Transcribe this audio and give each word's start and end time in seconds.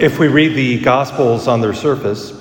if 0.00 0.18
we 0.18 0.28
read 0.28 0.54
the 0.54 0.80
Gospels 0.80 1.46
on 1.46 1.60
their 1.60 1.74
surface 1.74 2.32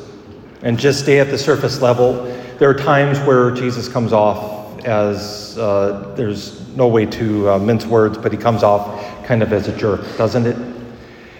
and 0.61 0.77
just 0.77 1.02
stay 1.02 1.19
at 1.19 1.30
the 1.30 1.38
surface 1.38 1.81
level, 1.81 2.23
there 2.57 2.69
are 2.69 2.73
times 2.73 3.19
where 3.19 3.52
Jesus 3.52 3.87
comes 3.87 4.13
off 4.13 4.83
as 4.86 5.58
uh, 5.58 6.13
there's 6.16 6.68
no 6.76 6.88
way 6.88 7.05
to 7.05 7.50
uh, 7.50 7.60
mince 7.60 7.86
words, 7.86 8.18
but 8.18 8.31
he 8.31 8.38
comes 8.38 8.63
off 8.63 9.26
kind 9.26 9.44
of 9.44 9.54
as 9.54 9.68
a 9.68 9.78
jerk, 9.78 10.02
doesn't 10.18 10.46
it? 10.46 10.58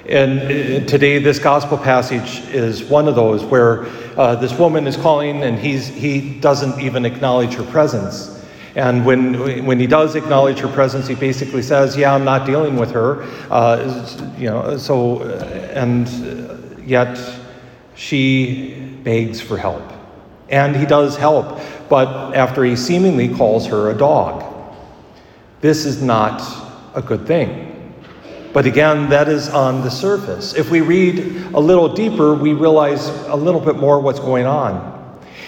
And 0.08 0.40
uh, 0.40 0.86
today, 0.86 1.20
this 1.20 1.40
gospel 1.40 1.78
passage 1.78 2.42
is 2.50 2.84
one 2.84 3.08
of 3.08 3.16
those 3.16 3.44
where 3.44 3.86
uh, 4.18 4.36
this 4.36 4.58
woman 4.58 4.86
is 4.86 4.98
calling 4.98 5.44
and 5.44 5.58
he's, 5.58 5.88
he 5.88 6.40
doesn't 6.40 6.80
even 6.82 7.06
acknowledge 7.06 7.54
her 7.54 7.64
presence. 7.64 8.43
And 8.76 9.06
when, 9.06 9.66
when 9.66 9.80
he 9.80 9.86
does 9.86 10.16
acknowledge 10.16 10.60
her 10.60 10.68
presence, 10.68 11.08
he 11.08 11.16
basically 11.16 11.62
says, 11.62 11.96
Yeah, 11.96 12.14
I'm 12.14 12.26
not 12.26 12.46
dealing 12.46 12.76
with 12.76 12.92
her. 12.92 13.24
Uh, 13.52 14.34
you 14.38 14.50
know, 14.50 14.78
so, 14.78 15.22
and 15.74 16.08
yet 16.88 17.20
she 17.96 19.00
begs 19.04 19.40
for 19.40 19.58
help. 19.58 19.84
And 20.50 20.76
he 20.76 20.86
does 20.86 21.16
help, 21.16 21.60
but 21.90 22.36
after 22.36 22.64
he 22.64 22.76
seemingly 22.76 23.34
calls 23.34 23.68
her 23.68 23.92
a 23.92 23.98
dog. 23.98 24.50
This 25.62 25.86
is 25.86 26.02
not 26.02 26.42
a 26.96 27.02
good 27.02 27.26
thing. 27.26 27.70
But 28.54 28.66
again, 28.66 29.10
that 29.10 29.30
is 29.30 29.50
on 29.50 29.82
the 29.82 29.90
surface. 29.90 30.54
If 30.54 30.70
we 30.70 30.82
read 30.82 31.20
a 31.54 31.60
little 31.60 31.92
deeper, 31.92 32.36
we 32.36 32.54
realize 32.54 33.08
a 33.08 33.36
little 33.36 33.62
bit 33.62 33.78
more 33.78 34.00
what's 34.00 34.20
going 34.20 34.46
on. 34.46 34.93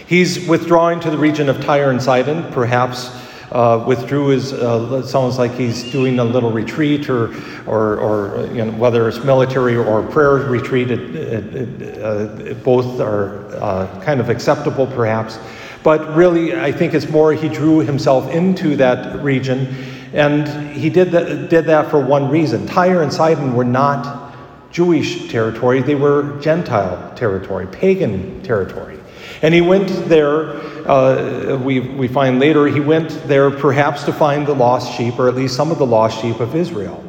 He's 0.07 0.47
withdrawing 0.47 0.99
to 1.01 1.09
the 1.09 1.17
region 1.17 1.49
of 1.49 1.63
Tyre 1.63 1.89
and 1.89 2.01
Sidon, 2.01 2.51
perhaps 2.51 3.09
uh, 3.51 3.83
withdrew 3.87 4.27
his, 4.27 4.53
uh, 4.53 5.01
sounds 5.05 5.37
like 5.37 5.53
he's 5.53 5.89
doing 5.91 6.19
a 6.19 6.23
little 6.23 6.51
retreat 6.51 7.09
or, 7.09 7.33
or, 7.65 7.97
or 7.97 8.47
you 8.47 8.65
know, 8.65 8.71
whether 8.73 9.07
it's 9.07 9.23
military 9.23 9.75
or 9.75 10.03
prayer 10.03 10.35
retreat, 10.35 10.91
it, 10.91 11.15
it, 11.15 11.55
it, 11.55 12.03
uh, 12.03 12.53
both 12.63 12.99
are 12.99 13.45
uh, 13.55 14.01
kind 14.03 14.19
of 14.19 14.29
acceptable 14.29 14.85
perhaps. 14.85 15.39
But 15.83 16.15
really, 16.15 16.55
I 16.55 16.71
think 16.71 16.93
it's 16.93 17.09
more 17.09 17.33
he 17.33 17.47
drew 17.47 17.79
himself 17.79 18.29
into 18.31 18.75
that 18.77 19.23
region, 19.23 19.67
and 20.13 20.47
he 20.75 20.89
did 20.89 21.11
that, 21.11 21.49
did 21.49 21.65
that 21.65 21.89
for 21.89 21.99
one 21.99 22.29
reason. 22.29 22.65
Tyre 22.65 23.03
and 23.03 23.13
Sidon 23.13 23.55
were 23.55 23.65
not 23.65 24.35
Jewish 24.71 25.31
territory, 25.31 25.81
they 25.81 25.95
were 25.95 26.37
Gentile 26.41 27.13
territory, 27.15 27.67
pagan 27.67 28.41
territory. 28.43 28.99
And 29.45 29.53
he 29.53 29.61
went 29.61 29.89
there, 30.09 30.55
uh, 30.89 31.55
we, 31.57 31.79
we 31.79 32.07
find 32.07 32.39
later, 32.39 32.65
he 32.65 32.79
went 32.79 33.11
there 33.27 33.51
perhaps 33.51 34.03
to 34.05 34.11
find 34.11 34.47
the 34.47 34.55
lost 34.55 34.97
sheep, 34.97 35.19
or 35.19 35.27
at 35.27 35.35
least 35.35 35.55
some 35.55 35.69
of 35.69 35.77
the 35.77 35.85
lost 35.85 36.19
sheep 36.19 36.39
of 36.39 36.55
Israel. 36.55 37.03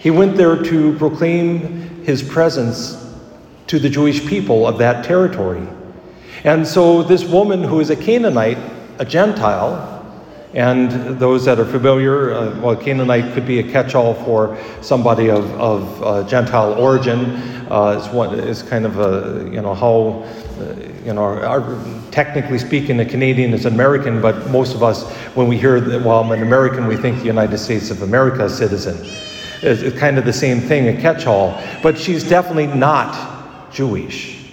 He 0.00 0.10
went 0.10 0.36
there 0.36 0.60
to 0.60 0.98
proclaim 0.98 2.02
his 2.02 2.24
presence 2.24 3.14
to 3.68 3.78
the 3.78 3.88
Jewish 3.88 4.26
people 4.26 4.66
of 4.66 4.78
that 4.78 5.04
territory. 5.04 5.64
And 6.42 6.66
so, 6.66 7.04
this 7.04 7.22
woman 7.22 7.62
who 7.62 7.78
is 7.78 7.90
a 7.90 7.96
Canaanite, 7.96 8.58
a 8.98 9.04
Gentile, 9.04 9.99
and 10.52 11.18
those 11.18 11.44
that 11.44 11.60
are 11.60 11.64
familiar, 11.64 12.32
uh, 12.32 12.60
well, 12.60 12.74
Canaanite 12.74 13.34
could 13.34 13.46
be 13.46 13.60
a 13.60 13.62
catch 13.62 13.94
all 13.94 14.14
for 14.14 14.58
somebody 14.80 15.30
of, 15.30 15.48
of 15.60 16.02
uh, 16.02 16.28
Gentile 16.28 16.74
origin. 16.74 17.36
Uh, 17.70 18.00
it's, 18.02 18.12
one, 18.12 18.36
it's 18.36 18.62
kind 18.62 18.84
of 18.84 18.98
a, 18.98 19.48
you 19.48 19.62
know, 19.62 19.74
how, 19.74 20.24
uh, 20.60 20.74
you 21.04 21.12
know, 21.12 21.22
our, 21.22 21.62
technically 22.10 22.58
speaking, 22.58 22.98
a 22.98 23.04
Canadian 23.04 23.54
is 23.54 23.64
an 23.64 23.74
American, 23.74 24.20
but 24.20 24.50
most 24.50 24.74
of 24.74 24.82
us, 24.82 25.08
when 25.36 25.46
we 25.46 25.56
hear, 25.56 25.80
that, 25.80 26.02
well, 26.02 26.20
I'm 26.20 26.32
an 26.32 26.42
American, 26.42 26.88
we 26.88 26.96
think 26.96 27.20
the 27.20 27.26
United 27.26 27.58
States 27.58 27.92
of 27.92 28.02
America 28.02 28.50
citizen. 28.50 28.96
It's, 29.62 29.82
it's 29.82 29.98
kind 29.98 30.18
of 30.18 30.24
the 30.24 30.32
same 30.32 30.60
thing, 30.60 30.88
a 30.88 31.00
catch 31.00 31.26
all. 31.26 31.62
But 31.80 31.96
she's 31.96 32.28
definitely 32.28 32.66
not 32.66 33.72
Jewish. 33.72 34.50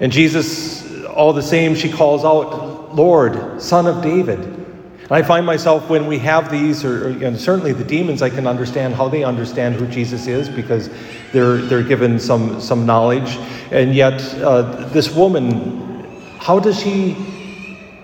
And 0.00 0.10
Jesus, 0.10 1.04
all 1.04 1.34
the 1.34 1.42
same, 1.42 1.74
she 1.74 1.92
calls 1.92 2.24
out, 2.24 2.75
Lord, 2.96 3.60
Son 3.60 3.86
of 3.86 4.02
David. 4.02 4.38
And 4.38 5.12
I 5.12 5.22
find 5.22 5.44
myself 5.44 5.90
when 5.90 6.06
we 6.06 6.18
have 6.20 6.50
these, 6.50 6.82
or, 6.82 7.22
or 7.22 7.36
certainly 7.36 7.74
the 7.74 7.84
demons, 7.84 8.22
I 8.22 8.30
can 8.30 8.46
understand 8.46 8.94
how 8.94 9.06
they 9.06 9.22
understand 9.22 9.74
who 9.74 9.86
Jesus 9.86 10.26
is 10.26 10.48
because 10.48 10.88
they're, 11.30 11.58
they're 11.58 11.82
given 11.82 12.18
some, 12.18 12.58
some 12.58 12.86
knowledge. 12.86 13.36
And 13.70 13.94
yet, 13.94 14.20
uh, 14.36 14.62
this 14.88 15.14
woman, 15.14 16.04
how 16.38 16.58
does 16.58 16.80
she 16.80 17.14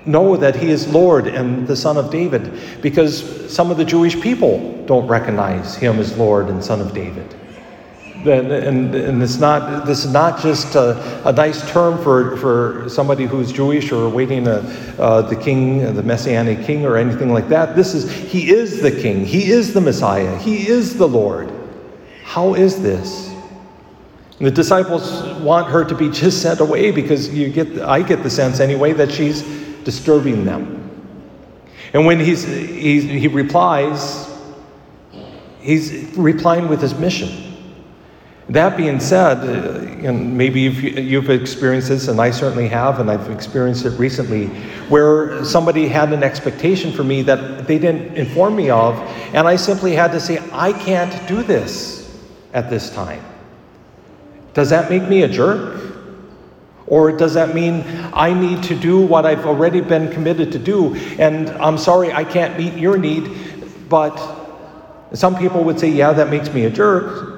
know 0.05 0.37
that 0.37 0.55
he 0.55 0.69
is 0.71 0.93
Lord 0.93 1.27
and 1.27 1.67
the 1.67 1.75
Son 1.75 1.97
of 1.97 2.11
David? 2.11 2.61
Because 2.83 3.51
some 3.53 3.71
of 3.71 3.79
the 3.79 3.85
Jewish 3.87 4.21
people 4.21 4.85
don't 4.85 5.07
recognize 5.09 5.75
him 5.75 5.99
as 5.99 6.17
Lord 6.19 6.49
and 6.49 6.63
Son 6.63 6.83
of 6.83 6.93
David. 6.93 7.35
And, 8.25 8.95
and, 8.95 9.23
it's 9.23 9.39
not, 9.39 9.85
this 9.85 10.05
is 10.05 10.13
not 10.13 10.41
just 10.41 10.77
a, 10.77 11.29
a, 11.29 11.33
nice 11.33 11.69
term 11.73 12.01
for, 12.05 12.37
for 12.37 12.89
somebody 12.89 13.25
who's 13.25 13.51
Jewish 13.51 13.91
or 13.91 14.05
awaiting 14.05 14.47
a, 14.47 14.61
uh, 14.99 15.23
the 15.23 15.35
king, 15.35 15.95
the 15.95 16.05
messianic 16.05 16.65
king, 16.65 16.87
or 16.87 16.97
anything 16.97 17.33
like 17.33 17.49
that. 17.49 17.75
This 17.75 17.95
is, 17.95 18.09
he 18.13 18.51
is 18.51 18.81
the 18.81 18.93
king, 18.93 19.25
he 19.25 19.51
is 19.51 19.75
the 19.75 19.81
Messiah, 19.81 20.39
he 20.39 20.69
is 20.69 20.97
the 20.97 21.09
Lord. 21.09 21.53
How 22.23 22.55
is 22.55 22.81
this? 22.81 23.29
And 24.39 24.47
the 24.47 24.53
disciples 24.53 25.25
want 25.41 25.69
her 25.69 25.85
to 25.85 25.95
be 25.95 26.09
just 26.09 26.43
sent 26.43 26.61
away 26.61 26.93
because 26.93 27.29
you 27.29 27.49
get, 27.49 27.81
I 27.81 28.03
get 28.03 28.23
the 28.23 28.31
sense 28.31 28.61
anyway 28.61 28.93
that 28.93 29.11
she's 29.11 29.43
disturbing 29.83 30.45
them. 30.45 30.79
And 31.93 32.07
when 32.07 32.21
he's, 32.21 32.45
he's, 32.45 33.03
he 33.03 33.27
replies, 33.27 34.31
he's 35.61 36.17
replying 36.17 36.69
with 36.69 36.81
his 36.81 36.95
mission. 36.95 37.52
That 38.53 38.77
being 38.77 39.01
said, 39.01 39.39
uh, 39.39 40.07
and 40.07 40.37
maybe 40.37 40.61
you've 40.61 41.31
experienced 41.31 41.89
this, 41.89 42.09
and 42.09 42.21
I 42.21 42.31
certainly 42.31 42.69
have, 42.69 43.01
and 43.01 43.11
I've 43.11 43.31
experienced 43.31 43.87
it 43.87 43.99
recently, 43.99 44.49
where 44.91 45.43
somebody 45.43 45.89
had 45.89 46.13
an 46.13 46.23
expectation 46.23 46.93
for 46.93 47.03
me 47.03 47.23
that 47.23 47.67
they 47.67 47.79
didn't 47.79 48.15
inform 48.15 48.55
me 48.55 48.69
of, 48.69 48.99
and 49.33 49.49
I 49.49 49.57
simply 49.57 49.95
had 49.95 50.13
to 50.13 50.21
say, 50.21 50.39
I 50.53 50.75
can't 50.75 51.27
do 51.27 51.43
this 51.43 52.15
at 52.53 52.69
this 52.69 52.91
time. 52.91 53.25
Does 54.53 54.69
that 54.69 54.91
make 54.91 55.09
me 55.09 55.23
a 55.23 55.29
jerk? 55.29 55.81
Or 56.87 57.11
does 57.11 57.33
that 57.33 57.55
mean 57.55 57.85
I 58.13 58.35
need 58.35 58.63
to 58.65 58.75
do 58.75 59.01
what 59.01 59.25
I've 59.25 59.47
already 59.47 59.81
been 59.81 60.13
committed 60.13 60.53
to 60.53 60.59
do? 60.59 60.95
And 61.19 61.49
I'm 61.53 61.79
sorry 61.79 62.13
I 62.13 62.25
can't 62.25 62.59
meet 62.59 62.75
your 62.75 62.99
need, 62.99 63.89
but 63.89 64.15
some 65.15 65.39
people 65.39 65.65
would 65.65 65.81
say, 65.81 65.89
yeah, 65.89 66.13
that 66.13 66.29
makes 66.29 66.53
me 66.53 66.67
a 66.67 66.71
jerk. 66.71 67.32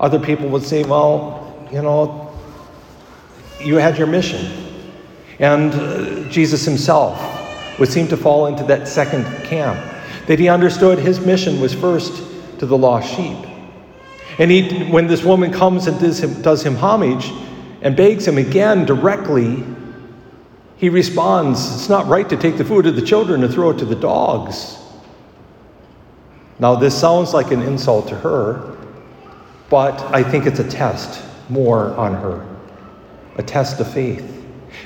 Other 0.00 0.18
people 0.18 0.48
would 0.48 0.64
say, 0.64 0.82
well, 0.82 1.68
you 1.70 1.82
know, 1.82 2.34
you 3.60 3.76
had 3.76 3.98
your 3.98 4.06
mission. 4.06 4.50
And 5.38 5.72
uh, 5.74 6.28
Jesus 6.30 6.64
himself 6.64 7.78
would 7.78 7.90
seem 7.90 8.08
to 8.08 8.16
fall 8.16 8.46
into 8.46 8.64
that 8.64 8.88
second 8.88 9.24
camp, 9.44 9.78
that 10.26 10.38
he 10.38 10.48
understood 10.48 10.98
his 10.98 11.20
mission 11.20 11.60
was 11.60 11.74
first 11.74 12.22
to 12.58 12.66
the 12.66 12.76
lost 12.76 13.14
sheep. 13.14 13.38
And 14.38 14.50
he, 14.50 14.84
when 14.90 15.06
this 15.06 15.22
woman 15.22 15.52
comes 15.52 15.86
and 15.86 15.98
does 16.00 16.22
him, 16.22 16.40
does 16.42 16.62
him 16.62 16.76
homage 16.76 17.30
and 17.82 17.96
begs 17.96 18.26
him 18.26 18.38
again 18.38 18.86
directly, 18.86 19.64
he 20.76 20.88
responds, 20.88 21.74
It's 21.74 21.90
not 21.90 22.06
right 22.06 22.28
to 22.28 22.36
take 22.38 22.56
the 22.56 22.64
food 22.64 22.86
of 22.86 22.96
the 22.96 23.02
children 23.02 23.44
and 23.44 23.52
throw 23.52 23.70
it 23.70 23.78
to 23.78 23.84
the 23.84 23.96
dogs. 23.96 24.78
Now, 26.58 26.74
this 26.74 26.98
sounds 26.98 27.34
like 27.34 27.50
an 27.50 27.62
insult 27.62 28.08
to 28.08 28.16
her, 28.16 28.76
but 29.70 30.00
I 30.12 30.22
think 30.22 30.46
it's 30.46 30.58
a 30.58 30.68
test 30.68 31.22
more 31.48 31.94
on 31.96 32.14
her, 32.14 32.44
a 33.36 33.42
test 33.42 33.80
of 33.80 33.90
faith. 33.90 34.26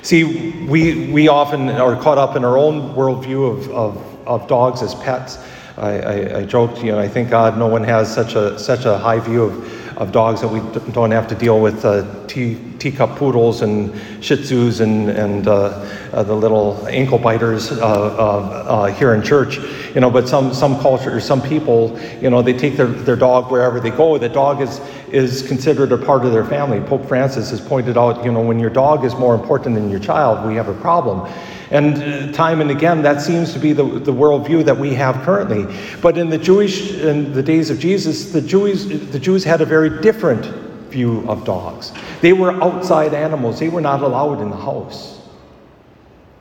See, 0.03 0.67
we, 0.67 1.11
we 1.11 1.29
often 1.29 1.71
are 1.71 2.01
caught 2.01 2.19
up 2.19 2.37
in 2.37 2.45
our 2.45 2.59
own 2.59 2.95
worldview 2.95 3.51
of, 3.51 3.71
of, 3.71 4.29
of 4.29 4.47
dogs 4.47 4.83
as 4.83 4.95
pets. 4.97 5.39
I, 5.77 5.99
I, 5.99 6.39
I 6.39 6.45
joked, 6.45 6.85
you 6.85 6.93
know, 6.93 6.99
I 6.99 7.09
thank 7.09 7.31
God 7.31 7.59
no 7.59 7.67
one 7.67 7.83
has 7.83 8.13
such 8.13 8.35
a, 8.35 8.59
such 8.59 8.85
a 8.85 8.97
high 8.99 9.19
view 9.19 9.43
of, 9.45 9.99
of 9.99 10.13
dogs 10.13 10.41
that 10.41 10.49
we 10.49 10.61
don't 10.93 11.11
have 11.11 11.27
to 11.29 11.35
deal 11.35 11.61
with 11.61 11.85
uh, 11.85 12.27
tea, 12.27 12.59
teacup 12.79 13.17
poodles 13.17 13.63
and 13.63 13.93
shih 14.23 14.37
tzus 14.37 14.81
and, 14.81 15.11
and 15.11 15.49
uh, 15.49 15.85
uh, 16.13 16.23
the 16.23 16.35
little 16.35 16.87
ankle 16.89 17.19
biters 17.19 17.73
uh, 17.73 17.77
uh, 17.79 18.87
here 18.87 19.15
in 19.15 19.23
church. 19.23 19.59
You 19.95 20.01
know, 20.01 20.11
but 20.11 20.29
some, 20.29 20.53
some 20.53 20.81
cultures, 20.81 21.25
some 21.25 21.41
people, 21.41 21.99
you 22.21 22.29
know, 22.29 22.43
they 22.43 22.53
take 22.53 22.77
their, 22.77 22.87
their 22.87 23.17
dog 23.17 23.51
wherever 23.51 23.79
they 23.79 23.91
go. 23.91 24.19
The 24.19 24.29
dog 24.29 24.61
is, 24.61 24.81
is 25.09 25.47
considered 25.47 25.93
a 25.93 25.99
part 25.99 26.25
of 26.25 26.33
their 26.33 26.45
family. 26.45 26.81
Pope 26.81 27.07
Francis 27.07 27.51
has 27.51 27.61
pointed 27.61 27.97
out, 27.97 28.25
you 28.25 28.33
know, 28.33 28.41
when 28.41 28.59
your 28.59 28.71
dog 28.71 29.05
is 29.05 29.15
more 29.15 29.37
important 29.37 29.77
than 29.77 29.91
your 29.91 30.01
child, 30.01 30.47
we 30.47 30.57
have 30.57 30.69
a 30.69 30.75
problem. 30.75 31.33
And 31.71 32.35
time 32.35 32.61
and 32.61 32.71
again, 32.71 33.03
that 33.03 33.21
seems 33.21 33.53
to 33.53 33.59
be 33.59 33.73
the, 33.73 33.85
the 33.85 34.13
worldview 34.13 34.65
that 34.65 34.77
we 34.77 34.95
have 34.95 35.23
currently. 35.23 35.73
But 36.03 36.19
in 36.19 36.29
the 36.29 36.39
Jewish, 36.39 36.93
in 36.95 37.33
the 37.33 37.43
days 37.43 37.71
of 37.71 37.79
Jesus, 37.79 38.33
the 38.33 38.41
Jews, 38.41 38.87
the 39.11 39.19
Jews 39.19 39.45
had 39.45 39.61
a 39.61 39.65
very 39.65 40.01
different 40.03 40.45
view 40.91 41.29
of 41.29 41.45
dogs. 41.45 41.93
They 42.21 42.33
were 42.33 42.53
outside 42.63 43.15
animals, 43.15 43.59
they 43.59 43.69
were 43.69 43.81
not 43.81 44.03
allowed 44.03 44.41
in 44.41 44.51
the 44.51 44.57
house. 44.57 45.21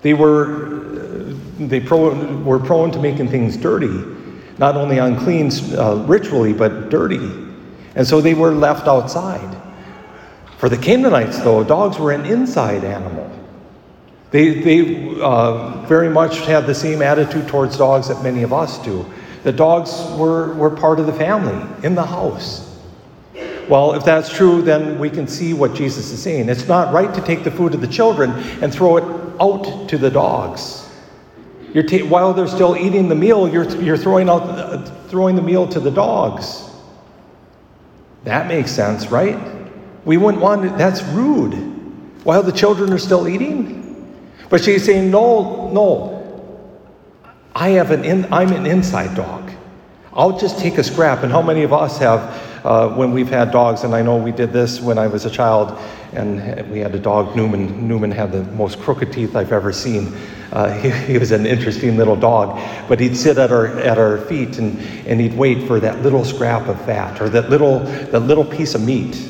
They 0.04 0.14
were, 0.14 1.13
they 1.70 1.80
were 1.80 2.60
prone 2.60 2.92
to 2.92 3.00
making 3.00 3.30
things 3.30 3.58
dirty, 3.58 4.04
not 4.58 4.76
only 4.76 4.98
unclean 4.98 5.52
uh, 5.78 6.04
ritually, 6.08 6.54
but 6.54 6.90
dirty. 6.90 7.32
And 7.96 8.08
so 8.08 8.22
they 8.22 8.34
were 8.34 8.52
left 8.52 8.88
outside. 8.88 9.58
For 10.58 10.70
the 10.70 10.78
Canaanites, 10.78 11.40
though, 11.40 11.64
dogs 11.64 12.00
were 12.00 12.12
an 12.12 12.26
inside 12.26 12.84
animal. 12.84 13.30
They, 14.32 14.62
they 14.62 15.22
uh, 15.22 15.86
very 15.86 16.10
much 16.10 16.40
had 16.40 16.66
the 16.66 16.74
same 16.74 17.02
attitude 17.02 17.48
towards 17.48 17.78
dogs 17.78 18.08
that 18.08 18.24
many 18.24 18.44
of 18.44 18.52
us 18.52 18.80
do. 18.80 19.06
The 19.44 19.52
dogs 19.52 19.94
were, 20.18 20.54
were 20.56 20.70
part 20.70 21.00
of 21.00 21.06
the 21.06 21.14
family 21.14 21.62
in 21.86 21.96
the 21.96 22.06
house. 22.06 22.74
Well, 23.70 23.94
if 23.94 24.04
that's 24.04 24.30
true, 24.30 24.62
then 24.62 25.00
we 25.00 25.10
can 25.10 25.28
see 25.28 25.54
what 25.54 25.74
Jesus 25.74 26.12
is 26.12 26.22
saying. 26.22 26.50
It's 26.50 26.68
not 26.68 26.94
right 26.94 27.14
to 27.14 27.22
take 27.22 27.44
the 27.44 27.52
food 27.52 27.74
of 27.74 27.82
the 27.82 27.88
children 27.88 28.32
and 28.62 28.74
throw 28.74 28.98
it 28.98 29.04
out 29.40 29.90
to 29.90 29.98
the 29.98 30.10
dogs. 30.10 30.83
Ta- 31.82 32.06
while 32.06 32.34
they're 32.34 32.48
still 32.48 32.78
eating 32.78 33.10
the 33.10 33.16
meal, 33.16 33.48
you're, 33.48 33.68
you're 33.82 33.98
throwing, 33.98 34.30
out, 34.30 34.44
uh, 34.44 34.86
throwing 35.08 35.36
the 35.36 35.42
meal 35.42 35.68
to 35.68 35.80
the 35.80 35.90
dogs. 35.90 36.70
That 38.26 38.48
makes 38.48 38.70
sense, 38.70 39.08
right? 39.08 39.40
We 40.06 40.18
wouldn't 40.18 40.42
want 40.42 40.66
it, 40.66 40.78
that's 40.78 41.02
rude. 41.04 41.54
While 42.24 42.44
the 42.44 42.52
children 42.52 42.94
are 42.94 43.00
still 43.00 43.28
eating? 43.28 43.82
But 44.50 44.64
she's 44.64 44.86
saying, 44.86 45.10
no, 45.10 45.70
no. 45.72 46.14
I 47.56 47.70
have 47.70 47.90
an 47.90 48.06
in, 48.06 48.32
I'm 48.32 48.52
an 48.52 48.68
inside 48.68 49.16
dog. 49.16 49.52
I'll 50.14 50.38
just 50.38 50.60
take 50.60 50.78
a 50.78 50.84
scrap. 50.84 51.24
And 51.24 51.32
how 51.32 51.42
many 51.42 51.64
of 51.64 51.74
us 51.74 51.98
have, 51.98 52.22
uh, 52.64 52.90
when 52.90 53.12
we've 53.12 53.30
had 53.30 53.52
dogs, 53.52 53.84
and 53.84 53.94
I 53.94 54.02
know 54.02 54.16
we 54.16 54.32
did 54.32 54.54
this 54.54 54.80
when 54.80 54.98
I 54.98 55.08
was 55.08 55.26
a 55.26 55.30
child, 55.30 55.78
and 56.14 56.70
we 56.72 56.80
had 56.80 56.96
a 56.96 57.00
dog, 57.00 57.36
Newman. 57.36 57.88
Newman 57.88 58.12
had 58.12 58.32
the 58.32 58.44
most 58.54 58.80
crooked 58.80 59.12
teeth 59.12 59.36
I've 59.36 59.52
ever 59.52 59.74
seen. 59.74 60.14
Uh, 60.52 60.72
he, 60.80 60.90
he, 60.90 61.18
was 61.18 61.32
an 61.32 61.46
interesting 61.46 61.98
little 61.98 62.16
dog, 62.16 62.58
but 62.88 63.00
he'd 63.00 63.18
sit 63.18 63.38
at 63.38 63.52
our, 63.52 63.68
at 63.80 63.98
our 63.98 64.20
feet 64.20 64.60
and, 64.60 64.80
and 65.08 65.20
he'd 65.20 65.36
wait 65.36 65.68
for 65.68 65.80
that 65.80 66.02
little 66.04 66.24
scrap 66.24 66.68
of 66.68 66.80
fat 66.86 67.20
or 67.22 67.28
that 67.30 67.50
little, 67.50 67.80
that 67.80 68.22
little 68.22 68.46
piece 68.46 68.76
of 68.76 68.82
meat. 68.82 69.30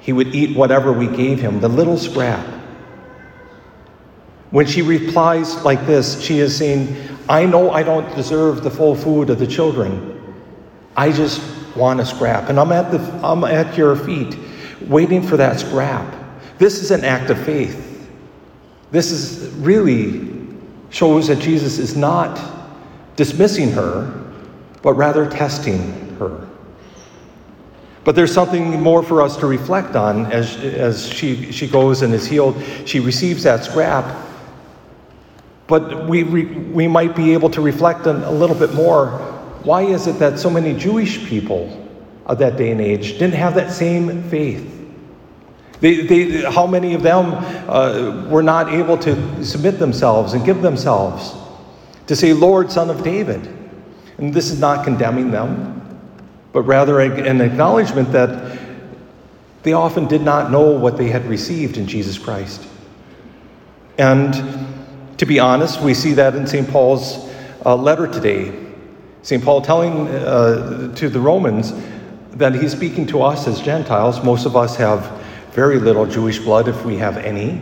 He 0.00 0.12
would 0.12 0.34
eat 0.34 0.56
whatever 0.56 0.92
we 0.92 1.08
gave 1.08 1.40
him, 1.40 1.60
the 1.60 1.68
little 1.68 1.98
scrap. 1.98 2.46
When 4.50 4.66
she 4.66 4.82
replies 4.82 5.62
like 5.62 5.84
this, 5.86 6.20
she 6.22 6.38
is 6.38 6.56
saying, 6.56 6.96
I 7.28 7.44
know 7.44 7.70
I 7.70 7.82
don't 7.82 8.12
deserve 8.16 8.62
the 8.62 8.70
full 8.70 8.96
food 8.96 9.30
of 9.30 9.38
the 9.38 9.46
children. 9.46 10.16
I 10.96 11.12
just 11.12 11.59
want 11.76 12.00
a 12.00 12.06
scrap. 12.06 12.48
And 12.48 12.58
I'm 12.58 12.72
at, 12.72 12.90
the, 12.90 12.98
I'm 13.22 13.44
at 13.44 13.76
your 13.76 13.96
feet 13.96 14.36
waiting 14.82 15.22
for 15.22 15.36
that 15.36 15.60
scrap. 15.60 16.14
This 16.58 16.82
is 16.82 16.90
an 16.90 17.04
act 17.04 17.30
of 17.30 17.42
faith. 17.44 18.08
This 18.90 19.10
is 19.10 19.48
really 19.56 20.30
shows 20.90 21.28
that 21.28 21.38
Jesus 21.38 21.78
is 21.78 21.96
not 21.96 22.40
dismissing 23.16 23.70
her, 23.72 24.12
but 24.82 24.94
rather 24.94 25.28
testing 25.28 26.16
her. 26.18 26.46
But 28.02 28.16
there's 28.16 28.32
something 28.32 28.80
more 28.80 29.02
for 29.02 29.22
us 29.22 29.36
to 29.36 29.46
reflect 29.46 29.94
on 29.94 30.26
as, 30.32 30.56
as 30.56 31.08
she, 31.08 31.52
she 31.52 31.68
goes 31.68 32.02
and 32.02 32.14
is 32.14 32.26
healed. 32.26 32.60
She 32.86 32.98
receives 32.98 33.42
that 33.42 33.64
scrap. 33.64 34.26
But 35.66 36.08
we, 36.08 36.24
we, 36.24 36.44
we 36.46 36.88
might 36.88 37.14
be 37.14 37.32
able 37.32 37.50
to 37.50 37.60
reflect 37.60 38.06
on 38.06 38.24
a 38.24 38.30
little 38.30 38.56
bit 38.56 38.74
more. 38.74 39.29
Why 39.62 39.82
is 39.82 40.06
it 40.06 40.18
that 40.18 40.38
so 40.38 40.50
many 40.50 40.74
Jewish 40.74 41.24
people 41.26 41.86
of 42.26 42.38
that 42.38 42.56
day 42.56 42.70
and 42.70 42.80
age 42.80 43.12
didn't 43.12 43.34
have 43.34 43.54
that 43.54 43.70
same 43.72 44.22
faith? 44.30 44.78
They, 45.80 46.02
they, 46.02 46.42
how 46.42 46.66
many 46.66 46.94
of 46.94 47.02
them 47.02 47.32
uh, 47.68 48.28
were 48.28 48.42
not 48.42 48.72
able 48.72 48.98
to 48.98 49.44
submit 49.44 49.78
themselves 49.78 50.34
and 50.34 50.44
give 50.44 50.60
themselves 50.60 51.34
to 52.06 52.14
say, 52.14 52.32
Lord, 52.32 52.70
Son 52.70 52.90
of 52.90 53.02
David? 53.02 53.46
And 54.18 54.34
this 54.34 54.50
is 54.50 54.60
not 54.60 54.84
condemning 54.84 55.30
them, 55.30 55.80
but 56.52 56.62
rather 56.62 57.00
an 57.00 57.40
acknowledgement 57.40 58.12
that 58.12 58.58
they 59.62 59.72
often 59.72 60.06
did 60.06 60.22
not 60.22 60.50
know 60.50 60.70
what 60.70 60.96
they 60.96 61.08
had 61.08 61.24
received 61.26 61.78
in 61.78 61.86
Jesus 61.86 62.18
Christ. 62.18 62.66
And 63.98 64.34
to 65.18 65.26
be 65.26 65.38
honest, 65.38 65.80
we 65.80 65.94
see 65.94 66.12
that 66.14 66.34
in 66.34 66.46
St. 66.46 66.68
Paul's 66.68 67.30
uh, 67.64 67.74
letter 67.76 68.06
today. 68.06 68.69
St. 69.22 69.42
Paul 69.44 69.60
telling 69.60 70.08
uh, 70.08 70.94
to 70.94 71.08
the 71.08 71.20
Romans 71.20 71.72
that 72.32 72.54
he's 72.54 72.72
speaking 72.72 73.06
to 73.08 73.22
us 73.22 73.46
as 73.46 73.60
Gentiles. 73.60 74.22
Most 74.24 74.46
of 74.46 74.56
us 74.56 74.76
have 74.76 75.10
very 75.52 75.78
little 75.78 76.06
Jewish 76.06 76.38
blood 76.38 76.68
if 76.68 76.84
we 76.84 76.96
have 76.96 77.18
any. 77.18 77.60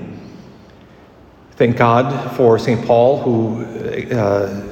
Thank 1.53 1.77
God 1.77 2.37
for 2.37 2.59
St. 2.59 2.87
Paul, 2.87 3.21
who 3.21 3.65
uh, 4.15 4.63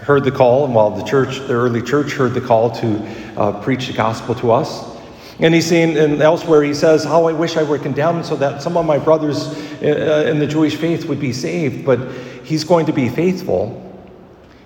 heard 0.00 0.24
the 0.24 0.32
call, 0.32 0.64
and 0.64 0.74
while 0.74 0.90
the 0.90 1.04
church, 1.04 1.38
the 1.38 1.52
early 1.52 1.82
church, 1.82 2.12
heard 2.12 2.34
the 2.34 2.40
call 2.40 2.70
to 2.70 3.08
uh, 3.36 3.60
preach 3.62 3.86
the 3.86 3.92
gospel 3.92 4.34
to 4.36 4.50
us. 4.50 4.96
And 5.38 5.54
he's 5.54 5.66
saying, 5.66 5.96
and 5.98 6.22
elsewhere 6.22 6.62
he 6.62 6.74
says, 6.74 7.04
How 7.04 7.26
I 7.26 7.32
wish 7.32 7.56
I 7.56 7.62
were 7.62 7.78
condemned 7.78 8.24
so 8.24 8.36
that 8.36 8.62
some 8.62 8.76
of 8.76 8.86
my 8.86 8.98
brothers 8.98 9.48
uh, 9.82 10.26
in 10.28 10.38
the 10.38 10.46
Jewish 10.46 10.76
faith 10.76 11.04
would 11.04 11.20
be 11.20 11.32
saved. 11.32 11.84
But 11.84 12.10
he's 12.42 12.64
going 12.64 12.86
to 12.86 12.92
be 12.92 13.08
faithful. 13.08 13.82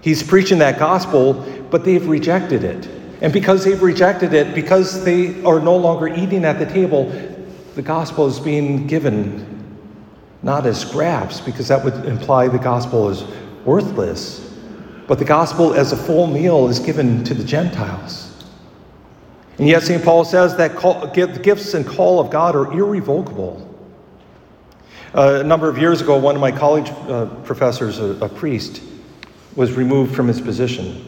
He's 0.01 0.23
preaching 0.23 0.59
that 0.59 0.79
gospel, 0.79 1.35
but 1.71 1.85
they've 1.85 2.07
rejected 2.07 2.65
it. 2.65 2.89
And 3.21 3.33
because 3.33 3.65
they've 3.65 3.83
rejected 3.83 4.33
it, 4.33 4.55
because 4.55 5.05
they 5.05 5.43
are 5.45 5.61
no 5.61 5.77
longer 5.77 6.09
eating 6.09 6.45
at 6.45 6.59
the 6.59 6.67
table, 6.67 7.11
the 7.75 7.83
gospel 7.83 8.27
is 8.27 8.41
being 8.41 8.87
given 8.87 9.59
not 10.43 10.65
as 10.67 10.81
scraps, 10.81 11.41
because 11.41 11.69
that 11.69 11.85
would 11.85 11.95
imply 12.07 12.49
the 12.49 12.59
gospel 12.59 13.11
is 13.11 13.25
worthless, 13.67 14.57
but 15.07 15.19
the 15.19 15.25
gospel 15.25 15.75
as 15.75 15.93
a 15.93 15.97
full 15.97 16.27
meal 16.27 16.69
is 16.69 16.79
given 16.79 17.23
to 17.25 17.35
the 17.35 17.45
Gentiles. 17.45 18.27
And 19.59 19.69
yet, 19.69 19.83
St. 19.83 20.03
Paul 20.03 20.25
says 20.25 20.57
that 20.57 20.77
call, 20.77 21.07
gifts 21.09 21.75
and 21.75 21.87
call 21.87 22.21
of 22.21 22.31
God 22.31 22.57
are 22.57 22.73
irrevocable. 22.73 23.67
Uh, 25.15 25.41
a 25.41 25.45
number 25.45 25.69
of 25.69 25.77
years 25.77 26.01
ago, 26.01 26.17
one 26.17 26.35
of 26.35 26.41
my 26.41 26.53
college 26.53 26.89
uh, 27.09 27.27
professors, 27.45 27.99
a, 27.99 28.25
a 28.25 28.29
priest, 28.29 28.81
was 29.57 29.73
removed 29.73 30.15
from 30.15 30.29
his 30.29 30.41
position. 30.41 31.07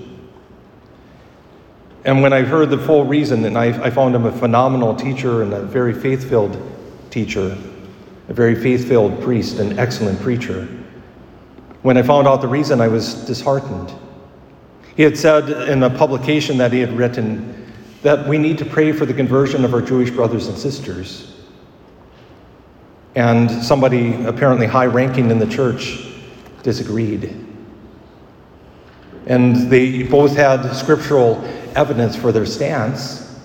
And 2.05 2.21
when 2.21 2.33
I 2.33 2.43
heard 2.43 2.71
the 2.71 2.79
full 2.79 3.05
reason, 3.05 3.45
and 3.45 3.57
I, 3.57 3.67
I 3.85 3.91
found 3.91 4.15
him 4.15 4.27
a 4.27 4.33
phenomenal 4.33 4.95
teacher 4.95 5.43
and 5.43 5.53
a 5.53 5.63
very 5.63 5.95
faith 5.95 6.29
filled 6.29 6.61
teacher, 7.11 7.57
a 8.29 8.33
very 8.33 8.55
faith 8.55 8.89
filled 8.89 9.21
priest, 9.23 9.59
an 9.59 9.79
excellent 9.79 10.21
preacher. 10.21 10.67
When 11.83 11.97
I 11.97 12.03
found 12.03 12.27
out 12.27 12.41
the 12.41 12.49
reason, 12.49 12.81
I 12.81 12.89
was 12.89 13.15
disheartened. 13.27 13.93
He 14.97 15.03
had 15.03 15.17
said 15.17 15.49
in 15.69 15.83
a 15.83 15.91
publication 15.91 16.59
that 16.59 16.73
he 16.73 16.81
had 16.81 16.93
written 16.93 17.73
that 18.03 18.27
we 18.27 18.37
need 18.37 18.59
to 18.59 18.65
pray 18.65 18.91
for 18.91 19.07
the 19.07 19.15
conversion 19.15 19.65
of 19.65 19.73
our 19.73 19.81
Jewish 19.81 20.11
brothers 20.11 20.49
and 20.49 20.59
sisters. 20.59 21.37
And 23.15 23.51
somebody, 23.51 24.25
apparently 24.25 24.67
high 24.67 24.87
ranking 24.87 25.31
in 25.31 25.39
the 25.39 25.47
church, 25.47 26.05
disagreed. 26.63 27.52
And 29.27 29.71
they 29.71 30.03
both 30.03 30.37
had 30.37 30.73
scriptural 30.73 31.43
evidence 31.75 32.17
for 32.17 32.33
their 32.33 32.47
stance. 32.47 33.41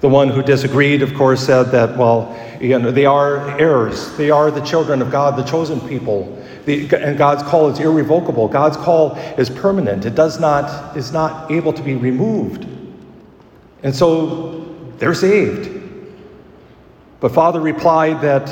The 0.00 0.08
one 0.08 0.28
who 0.28 0.42
disagreed, 0.42 1.02
of 1.02 1.14
course, 1.14 1.44
said 1.46 1.64
that, 1.70 1.96
well, 1.96 2.36
you 2.60 2.78
know, 2.78 2.90
they 2.90 3.06
are 3.06 3.58
heirs. 3.58 4.16
They 4.16 4.30
are 4.30 4.50
the 4.50 4.60
children 4.60 5.00
of 5.00 5.10
God, 5.10 5.36
the 5.36 5.44
chosen 5.44 5.80
people. 5.88 6.38
The, 6.64 6.88
and 6.96 7.18
God's 7.18 7.42
call 7.44 7.68
is 7.68 7.78
irrevocable. 7.80 8.48
God's 8.48 8.76
call 8.76 9.16
is 9.38 9.50
permanent. 9.50 10.04
It 10.04 10.14
does 10.14 10.40
not, 10.40 10.96
is 10.96 11.12
not 11.12 11.50
able 11.50 11.72
to 11.72 11.82
be 11.82 11.94
removed. 11.94 12.66
And 13.82 13.94
so 13.94 14.64
they're 14.98 15.14
saved. 15.14 15.82
But 17.20 17.32
Father 17.32 17.60
replied 17.60 18.20
that 18.22 18.50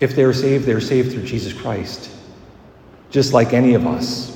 if 0.00 0.16
they're 0.16 0.32
saved, 0.32 0.66
they're 0.66 0.80
saved 0.80 1.12
through 1.12 1.24
Jesus 1.24 1.52
Christ, 1.52 2.10
just 3.10 3.32
like 3.32 3.52
any 3.52 3.74
of 3.74 3.86
us. 3.86 4.33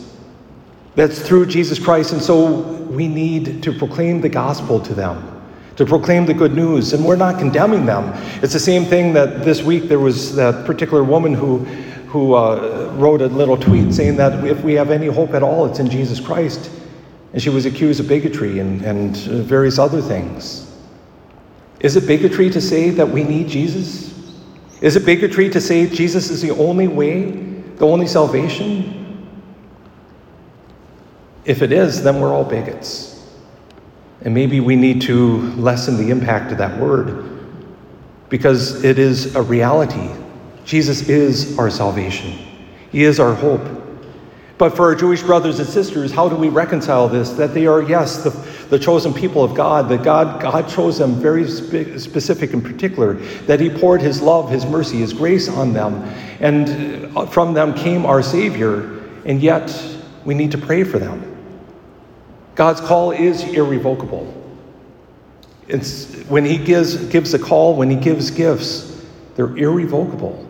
That's 0.98 1.20
through 1.20 1.46
Jesus 1.46 1.78
Christ. 1.78 2.12
And 2.12 2.20
so 2.20 2.60
we 2.90 3.06
need 3.06 3.62
to 3.62 3.72
proclaim 3.72 4.20
the 4.20 4.28
gospel 4.28 4.80
to 4.80 4.94
them, 4.94 5.40
to 5.76 5.86
proclaim 5.86 6.26
the 6.26 6.34
good 6.34 6.54
news. 6.54 6.92
And 6.92 7.04
we're 7.04 7.14
not 7.14 7.38
condemning 7.38 7.86
them. 7.86 8.12
It's 8.42 8.52
the 8.52 8.58
same 8.58 8.84
thing 8.84 9.12
that 9.12 9.44
this 9.44 9.62
week 9.62 9.84
there 9.84 10.00
was 10.00 10.34
that 10.34 10.66
particular 10.66 11.04
woman 11.04 11.34
who, 11.34 11.58
who 12.08 12.34
uh, 12.34 12.92
wrote 12.96 13.22
a 13.22 13.28
little 13.28 13.56
tweet 13.56 13.94
saying 13.94 14.16
that 14.16 14.44
if 14.44 14.64
we 14.64 14.72
have 14.72 14.90
any 14.90 15.06
hope 15.06 15.34
at 15.34 15.42
all, 15.44 15.66
it's 15.66 15.78
in 15.78 15.88
Jesus 15.88 16.18
Christ. 16.18 16.68
And 17.32 17.40
she 17.40 17.50
was 17.50 17.64
accused 17.64 18.00
of 18.00 18.08
bigotry 18.08 18.58
and, 18.58 18.82
and 18.82 19.16
various 19.16 19.78
other 19.78 20.02
things. 20.02 20.76
Is 21.78 21.94
it 21.94 22.08
bigotry 22.08 22.50
to 22.50 22.60
say 22.60 22.90
that 22.90 23.08
we 23.08 23.22
need 23.22 23.46
Jesus? 23.46 24.34
Is 24.80 24.96
it 24.96 25.06
bigotry 25.06 25.48
to 25.50 25.60
say 25.60 25.88
Jesus 25.88 26.28
is 26.28 26.42
the 26.42 26.50
only 26.50 26.88
way, 26.88 27.30
the 27.76 27.86
only 27.86 28.08
salvation? 28.08 28.97
If 31.48 31.62
it 31.62 31.72
is, 31.72 32.02
then 32.02 32.20
we're 32.20 32.32
all 32.32 32.44
bigots. 32.44 33.26
And 34.20 34.34
maybe 34.34 34.60
we 34.60 34.76
need 34.76 35.00
to 35.02 35.38
lessen 35.54 35.96
the 35.96 36.10
impact 36.10 36.52
of 36.52 36.58
that 36.58 36.78
word 36.78 37.24
because 38.28 38.84
it 38.84 38.98
is 38.98 39.34
a 39.34 39.40
reality. 39.40 40.10
Jesus 40.66 41.08
is 41.08 41.58
our 41.58 41.70
salvation, 41.70 42.32
He 42.92 43.02
is 43.02 43.18
our 43.18 43.34
hope. 43.34 43.66
But 44.58 44.76
for 44.76 44.86
our 44.86 44.94
Jewish 44.94 45.22
brothers 45.22 45.60
and 45.60 45.68
sisters, 45.68 46.12
how 46.12 46.28
do 46.28 46.36
we 46.36 46.48
reconcile 46.48 47.08
this? 47.08 47.30
That 47.30 47.54
they 47.54 47.66
are, 47.66 47.80
yes, 47.80 48.24
the, 48.24 48.30
the 48.68 48.78
chosen 48.78 49.14
people 49.14 49.42
of 49.42 49.54
God, 49.54 49.88
that 49.88 50.02
God, 50.02 50.42
God 50.42 50.68
chose 50.68 50.98
them 50.98 51.14
very 51.14 51.48
spe- 51.48 51.96
specific 51.96 52.52
and 52.52 52.62
particular, 52.62 53.14
that 53.46 53.60
He 53.60 53.70
poured 53.70 54.02
His 54.02 54.20
love, 54.20 54.50
His 54.50 54.66
mercy, 54.66 54.98
His 54.98 55.14
grace 55.14 55.48
on 55.48 55.72
them, 55.72 56.02
and 56.40 57.16
uh, 57.16 57.24
from 57.24 57.54
them 57.54 57.72
came 57.72 58.04
our 58.04 58.20
Savior, 58.20 58.98
and 59.24 59.40
yet 59.40 59.72
we 60.24 60.34
need 60.34 60.50
to 60.50 60.58
pray 60.58 60.82
for 60.82 60.98
them. 60.98 61.27
God's 62.58 62.80
call 62.80 63.12
is 63.12 63.44
irrevocable. 63.44 64.34
It's, 65.68 66.12
when 66.24 66.44
He 66.44 66.58
gives, 66.58 66.96
gives 67.06 67.32
a 67.32 67.38
call, 67.38 67.76
when 67.76 67.88
He 67.88 67.94
gives 67.94 68.32
gifts, 68.32 69.00
they're 69.36 69.56
irrevocable. 69.56 70.44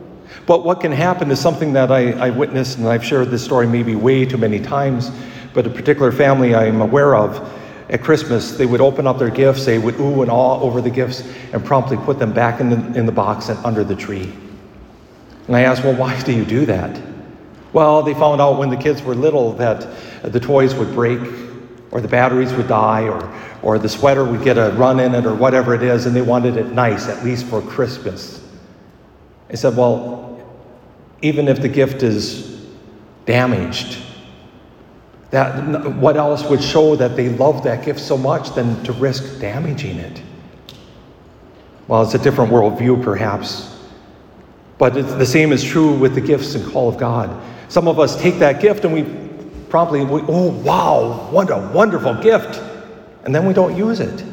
But 0.46 0.64
what 0.64 0.80
can 0.80 0.90
happen 0.90 1.30
is 1.30 1.38
something 1.38 1.74
that 1.74 1.92
I, 1.92 2.12
I 2.12 2.30
witnessed, 2.30 2.78
and 2.78 2.88
I've 2.88 3.04
shared 3.04 3.28
this 3.28 3.44
story 3.44 3.66
maybe 3.66 3.94
way 3.94 4.24
too 4.24 4.38
many 4.38 4.58
times, 4.58 5.10
but 5.52 5.66
a 5.66 5.70
particular 5.70 6.10
family 6.10 6.54
I'm 6.54 6.80
aware 6.80 7.14
of, 7.14 7.46
at 7.90 8.02
Christmas, 8.02 8.56
they 8.56 8.64
would 8.64 8.80
open 8.80 9.06
up 9.06 9.18
their 9.18 9.28
gifts, 9.28 9.66
they 9.66 9.78
would 9.78 10.00
ooh 10.00 10.22
and 10.22 10.30
awe 10.30 10.58
over 10.60 10.80
the 10.80 10.88
gifts, 10.88 11.30
and 11.52 11.62
promptly 11.62 11.98
put 11.98 12.18
them 12.18 12.32
back 12.32 12.58
in 12.58 12.70
the, 12.70 12.98
in 12.98 13.04
the 13.04 13.12
box 13.12 13.50
and 13.50 13.62
under 13.66 13.84
the 13.84 13.94
tree. 13.94 14.32
And 15.46 15.54
I 15.54 15.60
asked, 15.60 15.84
well, 15.84 15.94
why 15.94 16.18
do 16.22 16.32
you 16.32 16.46
do 16.46 16.64
that? 16.64 16.98
Well, 17.74 18.02
they 18.02 18.14
found 18.14 18.40
out 18.40 18.58
when 18.58 18.70
the 18.70 18.78
kids 18.78 19.02
were 19.02 19.14
little 19.14 19.52
that 19.54 19.86
the 20.22 20.40
toys 20.40 20.74
would 20.74 20.94
break, 20.94 21.20
or 21.90 22.00
the 22.00 22.08
batteries 22.08 22.52
would 22.52 22.68
die, 22.68 23.08
or, 23.08 23.32
or 23.62 23.78
the 23.78 23.88
sweater 23.88 24.24
would 24.24 24.42
get 24.44 24.58
a 24.58 24.70
run 24.76 25.00
in 25.00 25.14
it, 25.14 25.24
or 25.24 25.34
whatever 25.34 25.74
it 25.74 25.82
is, 25.82 26.06
and 26.06 26.14
they 26.14 26.22
wanted 26.22 26.56
it 26.56 26.72
nice, 26.72 27.08
at 27.08 27.24
least 27.24 27.46
for 27.46 27.62
Christmas. 27.62 28.44
I 29.50 29.54
said, 29.54 29.76
well, 29.76 30.40
even 31.22 31.48
if 31.48 31.60
the 31.60 31.68
gift 31.68 32.02
is 32.02 32.66
damaged, 33.24 33.98
that, 35.30 35.94
what 35.96 36.16
else 36.16 36.44
would 36.48 36.62
show 36.62 36.96
that 36.96 37.16
they 37.16 37.28
love 37.30 37.62
that 37.64 37.84
gift 37.84 38.00
so 38.00 38.16
much 38.16 38.54
than 38.54 38.82
to 38.84 38.92
risk 38.92 39.40
damaging 39.40 39.96
it? 39.96 40.22
Well, 41.86 42.02
it's 42.02 42.14
a 42.14 42.18
different 42.18 42.52
worldview, 42.52 43.02
perhaps. 43.02 43.78
But 44.76 44.94
the 44.94 45.26
same 45.26 45.52
is 45.52 45.64
true 45.64 45.94
with 45.94 46.14
the 46.14 46.20
gifts 46.20 46.54
and 46.54 46.70
call 46.70 46.88
of 46.88 46.98
God. 46.98 47.42
Some 47.68 47.88
of 47.88 47.98
us 47.98 48.20
take 48.20 48.38
that 48.38 48.60
gift 48.60 48.84
and 48.84 48.94
we 48.94 49.27
promptly, 49.70 50.04
we, 50.04 50.22
oh, 50.28 50.50
wow, 50.62 51.28
what 51.30 51.50
a 51.50 51.70
wonderful 51.72 52.14
gift. 52.14 52.62
And 53.24 53.34
then 53.34 53.46
we 53.46 53.54
don't 53.54 53.76
use 53.76 54.00
it. 54.00 54.24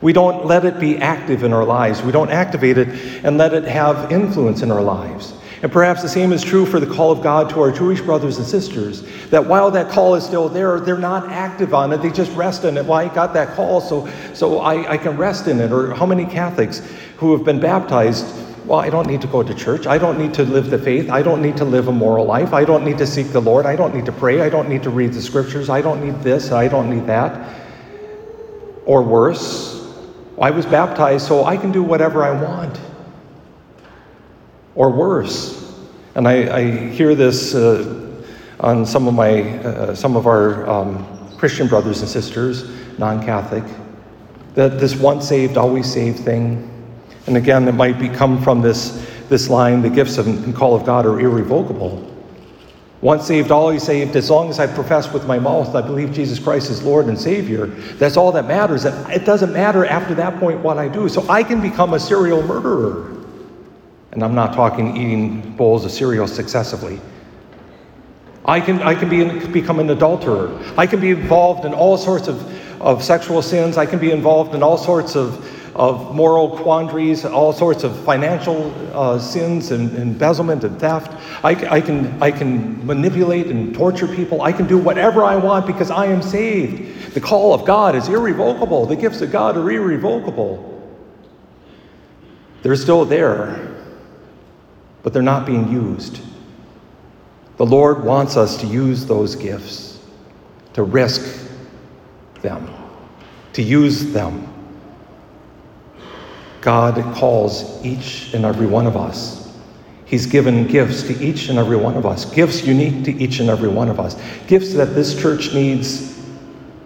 We 0.00 0.12
don't 0.12 0.44
let 0.46 0.64
it 0.64 0.78
be 0.78 0.98
active 0.98 1.44
in 1.44 1.52
our 1.52 1.64
lives. 1.64 2.02
We 2.02 2.12
don't 2.12 2.30
activate 2.30 2.78
it 2.78 2.88
and 3.24 3.38
let 3.38 3.54
it 3.54 3.64
have 3.64 4.12
influence 4.12 4.62
in 4.62 4.70
our 4.70 4.82
lives. 4.82 5.32
And 5.62 5.72
perhaps 5.72 6.02
the 6.02 6.10
same 6.10 6.32
is 6.32 6.42
true 6.42 6.66
for 6.66 6.78
the 6.78 6.86
call 6.86 7.10
of 7.10 7.22
God 7.22 7.48
to 7.50 7.60
our 7.62 7.72
Jewish 7.72 8.02
brothers 8.02 8.36
and 8.36 8.46
sisters. 8.46 9.02
That 9.30 9.46
while 9.46 9.70
that 9.70 9.90
call 9.90 10.14
is 10.14 10.22
still 10.22 10.50
there, 10.50 10.78
they're 10.78 10.98
not 10.98 11.30
active 11.30 11.72
on 11.72 11.90
it. 11.90 12.02
They 12.02 12.10
just 12.10 12.30
rest 12.36 12.64
in 12.64 12.76
it. 12.76 12.84
Well, 12.84 12.98
I 12.98 13.08
got 13.08 13.32
that 13.32 13.56
call, 13.56 13.80
so, 13.80 14.06
so 14.34 14.58
I, 14.58 14.92
I 14.92 14.98
can 14.98 15.16
rest 15.16 15.48
in 15.48 15.58
it. 15.60 15.72
Or 15.72 15.94
how 15.94 16.04
many 16.04 16.26
Catholics 16.26 16.82
who 17.16 17.32
have 17.34 17.46
been 17.46 17.60
baptized 17.60 18.26
well, 18.66 18.80
I 18.80 18.88
don't 18.88 19.06
need 19.06 19.20
to 19.20 19.26
go 19.26 19.42
to 19.42 19.54
church. 19.54 19.86
I 19.86 19.98
don't 19.98 20.18
need 20.18 20.32
to 20.34 20.42
live 20.44 20.70
the 20.70 20.78
faith. 20.78 21.10
I 21.10 21.22
don't 21.22 21.42
need 21.42 21.56
to 21.58 21.64
live 21.64 21.88
a 21.88 21.92
moral 21.92 22.24
life. 22.24 22.54
I 22.54 22.64
don't 22.64 22.84
need 22.84 22.96
to 22.98 23.06
seek 23.06 23.28
the 23.28 23.40
Lord. 23.40 23.66
I 23.66 23.76
don't 23.76 23.94
need 23.94 24.06
to 24.06 24.12
pray. 24.12 24.40
I 24.40 24.48
don't 24.48 24.68
need 24.68 24.82
to 24.84 24.90
read 24.90 25.12
the 25.12 25.20
scriptures. 25.20 25.68
I 25.68 25.82
don't 25.82 26.02
need 26.04 26.22
this. 26.22 26.50
I 26.50 26.68
don't 26.68 26.88
need 26.88 27.06
that. 27.06 27.60
Or 28.86 29.02
worse, 29.02 29.94
I 30.40 30.50
was 30.50 30.64
baptized 30.64 31.26
so 31.26 31.44
I 31.44 31.56
can 31.56 31.72
do 31.72 31.82
whatever 31.82 32.24
I 32.24 32.30
want 32.30 32.80
or 34.74 34.90
worse. 34.90 35.60
And 36.14 36.26
I, 36.26 36.56
I 36.56 36.88
hear 36.88 37.14
this 37.14 37.54
uh, 37.54 38.22
on 38.60 38.86
some 38.86 39.06
of 39.06 39.14
my, 39.14 39.58
uh, 39.58 39.94
some 39.94 40.16
of 40.16 40.26
our 40.26 40.68
um, 40.68 41.06
Christian 41.36 41.68
brothers 41.68 42.00
and 42.00 42.08
sisters, 42.08 42.70
non-Catholic, 42.98 43.64
that 44.54 44.78
this 44.78 44.96
once 44.96 45.28
saved, 45.28 45.56
always 45.56 45.92
saved 45.92 46.20
thing. 46.20 46.70
And 47.26 47.36
again, 47.36 47.66
it 47.68 47.72
might 47.72 47.98
be 47.98 48.08
come 48.08 48.42
from 48.42 48.60
this, 48.60 49.06
this 49.28 49.48
line, 49.48 49.82
the 49.82 49.90
gifts 49.90 50.18
and 50.18 50.54
call 50.54 50.74
of 50.74 50.84
God 50.84 51.06
are 51.06 51.18
irrevocable. 51.20 52.10
Once 53.00 53.26
saved, 53.26 53.50
always 53.50 53.82
saved. 53.82 54.16
As 54.16 54.30
long 54.30 54.48
as 54.48 54.58
I 54.58 54.66
profess 54.66 55.12
with 55.12 55.26
my 55.26 55.38
mouth 55.38 55.74
I 55.74 55.82
believe 55.82 56.12
Jesus 56.12 56.38
Christ 56.38 56.70
is 56.70 56.82
Lord 56.82 57.06
and 57.06 57.18
Savior, 57.18 57.66
that's 57.98 58.16
all 58.16 58.32
that 58.32 58.46
matters. 58.46 58.86
It 58.86 59.26
doesn't 59.26 59.52
matter 59.52 59.84
after 59.84 60.14
that 60.14 60.40
point 60.40 60.60
what 60.60 60.78
I 60.78 60.88
do. 60.88 61.08
So 61.10 61.28
I 61.28 61.42
can 61.42 61.60
become 61.60 61.92
a 61.92 62.00
serial 62.00 62.42
murderer. 62.42 63.10
And 64.12 64.22
I'm 64.22 64.34
not 64.34 64.54
talking 64.54 64.96
eating 64.96 65.54
bowls 65.56 65.84
of 65.84 65.90
cereal 65.90 66.26
successively. 66.26 67.00
I 68.46 68.60
can, 68.60 68.80
I 68.82 68.94
can 68.94 69.08
be, 69.08 69.46
become 69.48 69.80
an 69.80 69.90
adulterer. 69.90 70.58
I 70.78 70.86
can 70.86 71.00
be 71.00 71.10
involved 71.10 71.64
in 71.64 71.74
all 71.74 71.96
sorts 71.96 72.28
of, 72.28 72.80
of 72.80 73.02
sexual 73.02 73.42
sins. 73.42 73.76
I 73.76 73.86
can 73.86 73.98
be 73.98 74.12
involved 74.12 74.54
in 74.54 74.62
all 74.62 74.78
sorts 74.78 75.16
of, 75.16 75.44
of 75.74 76.14
moral 76.14 76.56
quandaries, 76.58 77.24
all 77.24 77.52
sorts 77.52 77.84
of 77.84 77.98
financial 78.04 78.72
uh, 78.96 79.18
sins 79.18 79.70
and, 79.70 79.96
embezzlement 79.96 80.64
and 80.64 80.78
theft. 80.78 81.12
I, 81.44 81.50
I, 81.68 81.80
can, 81.80 82.22
I 82.22 82.30
can 82.30 82.86
manipulate 82.86 83.46
and 83.48 83.74
torture 83.74 84.06
people. 84.06 84.42
I 84.42 84.52
can 84.52 84.66
do 84.66 84.78
whatever 84.78 85.24
I 85.24 85.36
want 85.36 85.66
because 85.66 85.90
I 85.90 86.06
am 86.06 86.22
saved. 86.22 87.12
The 87.14 87.20
call 87.20 87.54
of 87.54 87.64
God 87.64 87.96
is 87.96 88.08
irrevocable, 88.08 88.86
the 88.86 88.96
gifts 88.96 89.20
of 89.20 89.32
God 89.32 89.56
are 89.56 89.70
irrevocable. 89.70 90.70
They're 92.62 92.76
still 92.76 93.04
there 93.04 93.74
but 95.04 95.12
they're 95.12 95.22
not 95.22 95.46
being 95.46 95.70
used. 95.70 96.20
The 97.58 97.66
Lord 97.66 98.02
wants 98.02 98.36
us 98.36 98.56
to 98.56 98.66
use 98.66 99.06
those 99.06 99.36
gifts, 99.36 100.00
to 100.72 100.82
risk 100.82 101.46
them, 102.40 102.74
to 103.52 103.62
use 103.62 104.12
them. 104.12 104.52
God 106.64 106.94
calls 107.14 107.84
each 107.84 108.32
and 108.32 108.46
every 108.46 108.66
one 108.66 108.86
of 108.86 108.96
us. 108.96 109.52
He's 110.06 110.24
given 110.24 110.66
gifts 110.66 111.02
to 111.02 111.22
each 111.22 111.50
and 111.50 111.58
every 111.58 111.76
one 111.76 111.94
of 111.94 112.06
us, 112.06 112.24
gifts 112.24 112.66
unique 112.66 113.04
to 113.04 113.12
each 113.12 113.38
and 113.40 113.50
every 113.50 113.68
one 113.68 113.90
of 113.90 114.00
us, 114.00 114.16
gifts 114.46 114.72
that 114.72 114.94
this 114.94 115.20
church 115.20 115.52
needs, 115.52 116.18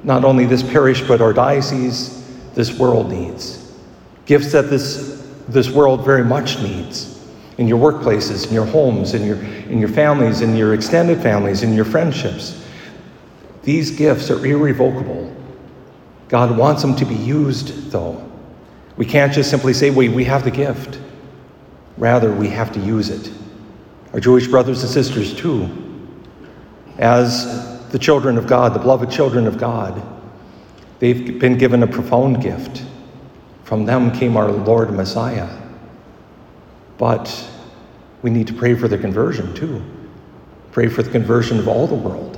not 0.02 0.24
only 0.24 0.46
this 0.46 0.64
parish, 0.64 1.00
but 1.02 1.20
our 1.20 1.32
diocese, 1.32 2.26
this 2.54 2.76
world 2.76 3.08
needs, 3.08 3.72
gifts 4.26 4.50
that 4.50 4.68
this, 4.68 5.24
this 5.46 5.70
world 5.70 6.04
very 6.04 6.24
much 6.24 6.60
needs 6.60 7.24
in 7.58 7.68
your 7.68 7.78
workplaces, 7.78 8.48
in 8.48 8.54
your 8.54 8.66
homes, 8.66 9.14
in 9.14 9.24
your, 9.24 9.36
in 9.70 9.78
your 9.78 9.90
families, 9.90 10.40
in 10.40 10.56
your 10.56 10.74
extended 10.74 11.22
families, 11.22 11.62
in 11.62 11.72
your 11.72 11.84
friendships. 11.84 12.66
These 13.62 13.92
gifts 13.92 14.28
are 14.28 14.44
irrevocable. 14.44 15.32
God 16.28 16.56
wants 16.56 16.82
them 16.82 16.96
to 16.96 17.04
be 17.04 17.14
used, 17.14 17.92
though. 17.92 18.27
We 18.98 19.06
can't 19.06 19.32
just 19.32 19.48
simply 19.48 19.72
say, 19.72 19.90
wait, 19.90 20.10
we 20.10 20.24
have 20.24 20.42
the 20.42 20.50
gift. 20.50 20.98
Rather, 21.96 22.32
we 22.32 22.48
have 22.48 22.72
to 22.72 22.80
use 22.80 23.10
it. 23.10 23.32
Our 24.12 24.18
Jewish 24.18 24.48
brothers 24.48 24.82
and 24.82 24.90
sisters, 24.90 25.34
too, 25.34 25.68
as 26.98 27.88
the 27.90 27.98
children 27.98 28.36
of 28.36 28.48
God, 28.48 28.74
the 28.74 28.80
beloved 28.80 29.08
children 29.08 29.46
of 29.46 29.56
God, 29.56 30.02
they've 30.98 31.38
been 31.38 31.56
given 31.56 31.84
a 31.84 31.86
profound 31.86 32.42
gift. 32.42 32.82
From 33.62 33.84
them 33.84 34.10
came 34.10 34.36
our 34.36 34.50
Lord 34.50 34.90
Messiah. 34.92 35.48
But 36.98 37.48
we 38.22 38.30
need 38.30 38.48
to 38.48 38.54
pray 38.54 38.74
for 38.74 38.88
the 38.88 38.98
conversion 38.98 39.54
too. 39.54 39.80
Pray 40.72 40.88
for 40.88 41.04
the 41.04 41.10
conversion 41.10 41.60
of 41.60 41.68
all 41.68 41.86
the 41.86 41.94
world. 41.94 42.36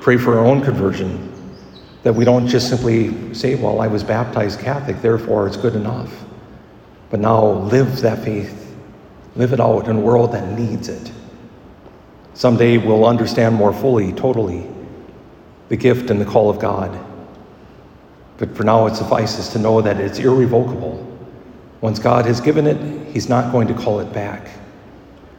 Pray 0.00 0.18
for 0.18 0.38
our 0.38 0.44
own 0.44 0.60
conversion. 0.60 1.31
That 2.02 2.14
we 2.14 2.24
don't 2.24 2.48
just 2.48 2.68
simply 2.68 3.32
say, 3.34 3.54
well, 3.54 3.80
I 3.80 3.86
was 3.86 4.02
baptized 4.02 4.60
Catholic, 4.60 5.00
therefore 5.02 5.46
it's 5.46 5.56
good 5.56 5.76
enough. 5.76 6.24
But 7.10 7.20
now 7.20 7.44
live 7.44 8.00
that 8.00 8.24
faith. 8.24 8.58
Live 9.36 9.52
it 9.52 9.60
out 9.60 9.88
in 9.88 9.96
a 9.96 10.00
world 10.00 10.32
that 10.32 10.58
needs 10.58 10.88
it. 10.88 11.12
Someday 12.34 12.78
we'll 12.78 13.04
understand 13.04 13.54
more 13.54 13.72
fully, 13.72 14.12
totally, 14.12 14.66
the 15.68 15.76
gift 15.76 16.10
and 16.10 16.20
the 16.20 16.24
call 16.24 16.50
of 16.50 16.58
God. 16.58 16.98
But 18.38 18.56
for 18.56 18.64
now, 18.64 18.86
it 18.86 18.96
suffices 18.96 19.50
to 19.50 19.58
know 19.58 19.80
that 19.80 20.00
it's 20.00 20.18
irrevocable 20.18 21.12
once 21.82 21.98
God 21.98 22.26
has 22.26 22.40
given 22.40 22.66
it, 22.66 23.12
He's 23.12 23.28
not 23.28 23.52
going 23.52 23.68
to 23.68 23.74
call 23.74 24.00
it 24.00 24.10
back. 24.12 24.48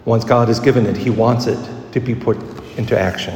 Once 0.05 0.25
God 0.25 0.49
has 0.49 0.59
given 0.59 0.85
it, 0.85 0.97
He 0.97 1.09
wants 1.09 1.47
it 1.47 1.57
to 1.93 1.99
be 1.99 2.13
put 2.13 2.37
into 2.77 2.99
action. 2.99 3.33